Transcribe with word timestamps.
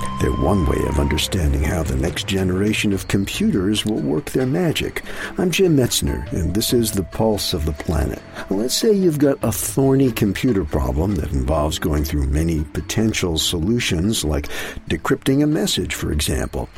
Waves. 0.00 0.20
They're 0.20 0.32
one 0.32 0.66
way 0.66 0.78
of 0.86 0.98
understanding 0.98 1.62
how 1.62 1.82
the 1.82 1.96
next 1.96 2.26
generation 2.26 2.92
of 2.92 3.08
computers 3.08 3.84
will 3.84 4.00
work 4.00 4.30
their 4.30 4.46
magic. 4.46 5.02
I'm 5.38 5.50
Jim 5.50 5.76
Metzner, 5.76 6.30
and 6.32 6.54
this 6.54 6.72
is 6.72 6.92
The 6.92 7.02
Pulse 7.02 7.52
of 7.52 7.66
the 7.66 7.72
Planet. 7.72 8.22
Let's 8.50 8.74
say 8.74 8.92
you've 8.92 9.18
got 9.18 9.38
a 9.42 9.52
thorny 9.52 10.12
computer 10.12 10.64
problem 10.64 11.16
that 11.16 11.32
involves 11.32 11.78
going 11.78 12.04
through 12.04 12.26
many 12.26 12.64
potential 12.64 13.38
solutions, 13.38 14.24
like 14.24 14.48
decrypting 14.88 15.42
a 15.42 15.46
message, 15.46 15.94
for 15.94 16.12
example. 16.12 16.68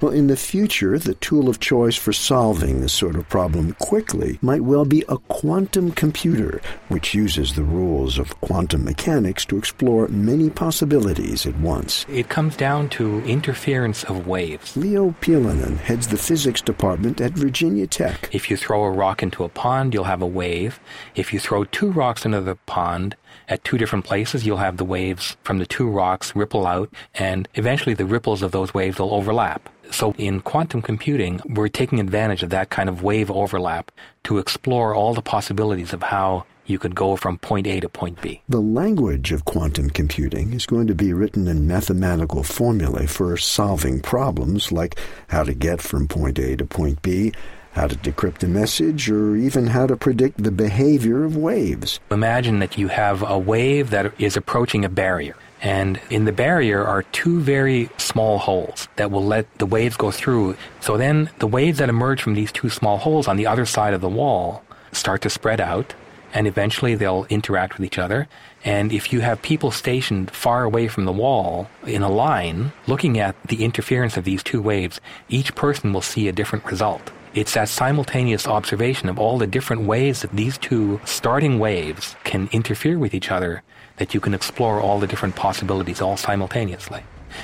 Well, 0.00 0.12
in 0.12 0.26
the 0.26 0.36
future, 0.36 0.98
the 0.98 1.14
tool 1.14 1.48
of 1.48 1.60
choice 1.60 1.96
for 1.96 2.12
solving 2.12 2.80
this 2.80 2.92
sort 2.92 3.16
of 3.16 3.28
problem 3.28 3.74
quickly 3.74 4.38
might 4.42 4.62
well 4.62 4.84
be 4.84 5.04
a 5.08 5.18
quantum 5.18 5.92
computer, 5.92 6.60
which 6.88 7.14
uses 7.14 7.54
the 7.54 7.62
rules 7.62 8.18
of 8.18 8.40
quantum 8.40 8.84
mechanics 8.84 9.44
to 9.46 9.58
explore 9.58 10.08
many 10.08 10.50
possibilities 10.50 11.46
at 11.46 11.58
once. 11.60 12.06
It 12.08 12.28
comes 12.28 12.56
down 12.56 12.65
to 12.66 13.20
interference 13.20 14.02
of 14.02 14.26
waves. 14.26 14.76
Leo 14.76 15.14
Piilonen 15.20 15.76
heads 15.76 16.08
the 16.08 16.18
physics 16.18 16.60
department 16.60 17.20
at 17.20 17.30
Virginia 17.30 17.86
Tech. 17.86 18.28
If 18.32 18.50
you 18.50 18.56
throw 18.56 18.82
a 18.82 18.90
rock 18.90 19.22
into 19.22 19.44
a 19.44 19.48
pond, 19.48 19.94
you'll 19.94 20.02
have 20.02 20.20
a 20.20 20.26
wave. 20.26 20.80
If 21.14 21.32
you 21.32 21.38
throw 21.38 21.62
two 21.62 21.92
rocks 21.92 22.24
into 22.24 22.40
the 22.40 22.56
pond 22.66 23.14
at 23.48 23.62
two 23.62 23.78
different 23.78 24.04
places, 24.04 24.44
you'll 24.44 24.56
have 24.56 24.78
the 24.78 24.84
waves 24.84 25.36
from 25.44 25.58
the 25.58 25.66
two 25.66 25.88
rocks 25.88 26.34
ripple 26.34 26.66
out, 26.66 26.92
and 27.14 27.48
eventually 27.54 27.94
the 27.94 28.04
ripples 28.04 28.42
of 28.42 28.50
those 28.50 28.74
waves 28.74 28.98
will 28.98 29.14
overlap. 29.14 29.68
So 29.92 30.12
in 30.18 30.40
quantum 30.40 30.82
computing, 30.82 31.40
we're 31.46 31.68
taking 31.68 32.00
advantage 32.00 32.42
of 32.42 32.50
that 32.50 32.70
kind 32.70 32.88
of 32.88 33.04
wave 33.04 33.30
overlap 33.30 33.92
to 34.24 34.38
explore 34.38 34.92
all 34.92 35.14
the 35.14 35.22
possibilities 35.22 35.92
of 35.92 36.02
how 36.02 36.46
you 36.66 36.78
could 36.78 36.94
go 36.94 37.16
from 37.16 37.38
point 37.38 37.66
A 37.66 37.80
to 37.80 37.88
point 37.88 38.20
B. 38.20 38.42
The 38.48 38.60
language 38.60 39.32
of 39.32 39.44
quantum 39.44 39.90
computing 39.90 40.52
is 40.52 40.66
going 40.66 40.86
to 40.88 40.94
be 40.94 41.12
written 41.12 41.48
in 41.48 41.66
mathematical 41.66 42.42
formulae 42.42 43.06
for 43.06 43.36
solving 43.36 44.00
problems 44.00 44.72
like 44.72 44.98
how 45.28 45.44
to 45.44 45.54
get 45.54 45.80
from 45.80 46.08
point 46.08 46.38
A 46.38 46.56
to 46.56 46.64
point 46.64 47.02
B, 47.02 47.32
how 47.72 47.86
to 47.86 47.96
decrypt 47.96 48.42
a 48.42 48.48
message, 48.48 49.10
or 49.10 49.36
even 49.36 49.68
how 49.68 49.86
to 49.86 49.96
predict 49.96 50.42
the 50.42 50.50
behavior 50.50 51.24
of 51.24 51.36
waves. 51.36 52.00
Imagine 52.10 52.58
that 52.60 52.78
you 52.78 52.88
have 52.88 53.22
a 53.22 53.38
wave 53.38 53.90
that 53.90 54.18
is 54.20 54.36
approaching 54.36 54.84
a 54.84 54.88
barrier. 54.88 55.36
And 55.62 56.00
in 56.10 56.26
the 56.26 56.32
barrier 56.32 56.84
are 56.84 57.02
two 57.02 57.40
very 57.40 57.88
small 57.96 58.38
holes 58.38 58.88
that 58.96 59.10
will 59.10 59.24
let 59.24 59.58
the 59.58 59.66
waves 59.66 59.96
go 59.96 60.10
through. 60.10 60.56
So 60.80 60.96
then 60.96 61.30
the 61.38 61.46
waves 61.46 61.78
that 61.78 61.88
emerge 61.88 62.22
from 62.22 62.34
these 62.34 62.52
two 62.52 62.68
small 62.68 62.98
holes 62.98 63.26
on 63.26 63.36
the 63.36 63.46
other 63.46 63.64
side 63.64 63.94
of 63.94 64.00
the 64.00 64.08
wall 64.08 64.62
start 64.92 65.22
to 65.22 65.30
spread 65.30 65.60
out 65.60 65.94
and 66.32 66.46
eventually 66.46 66.94
they'll 66.94 67.26
interact 67.28 67.76
with 67.76 67.84
each 67.84 67.98
other. 67.98 68.28
And 68.64 68.92
if 68.92 69.12
you 69.12 69.20
have 69.20 69.42
people 69.42 69.70
stationed 69.70 70.30
far 70.30 70.64
away 70.64 70.88
from 70.88 71.04
the 71.04 71.12
wall 71.12 71.68
in 71.86 72.02
a 72.02 72.10
line, 72.10 72.72
looking 72.86 73.18
at 73.18 73.40
the 73.44 73.64
interference 73.64 74.16
of 74.16 74.24
these 74.24 74.42
two 74.42 74.60
waves, 74.60 75.00
each 75.28 75.54
person 75.54 75.92
will 75.92 76.02
see 76.02 76.28
a 76.28 76.32
different 76.32 76.64
result. 76.64 77.10
It's 77.34 77.54
that 77.54 77.68
simultaneous 77.68 78.46
observation 78.46 79.08
of 79.08 79.18
all 79.18 79.38
the 79.38 79.46
different 79.46 79.82
ways 79.82 80.22
that 80.22 80.32
these 80.32 80.56
two 80.56 81.00
starting 81.04 81.58
waves 81.58 82.16
can 82.24 82.48
interfere 82.50 82.98
with 82.98 83.14
each 83.14 83.30
other 83.30 83.62
that 83.96 84.14
you 84.14 84.20
can 84.20 84.34
explore 84.34 84.80
all 84.80 84.98
the 84.98 85.06
different 85.06 85.36
possibilities 85.36 86.00
all 86.00 86.16
simultaneously. 86.16 87.02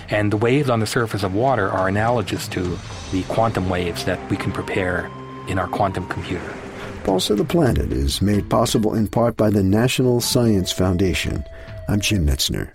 And 0.09 0.33
the 0.33 0.37
waves 0.37 0.71
on 0.71 0.81
the 0.81 0.87
surface 0.87 1.23
of 1.23 1.35
water 1.35 1.71
are 1.71 1.89
analogous 1.89 2.49
to 2.49 2.79
the 3.11 3.23
quantum 3.25 3.69
waves 3.69 4.05
that 4.05 4.31
we 4.31 4.37
can 4.37 4.53
prepare 4.53 5.11
in 5.49 5.59
our 5.59 5.67
quantum 5.67 6.07
computer. 6.09 6.55
Pulse 7.05 7.31
of 7.31 7.39
the 7.39 7.45
Planet 7.45 7.93
is 7.93 8.23
made 8.23 8.49
possible 8.49 8.95
in 8.95 9.09
part 9.09 9.37
by 9.37 9.51
the 9.51 9.63
National 9.63 10.21
Science 10.21 10.71
Foundation. 10.71 11.45
I'm 11.89 12.01
Jim 12.01 12.25
Metzner. 12.25 12.75